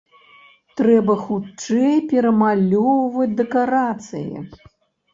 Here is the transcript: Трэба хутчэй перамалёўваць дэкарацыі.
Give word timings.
Трэба 0.81 1.17
хутчэй 1.25 1.95
перамалёўваць 2.15 3.31
дэкарацыі. 3.45 4.29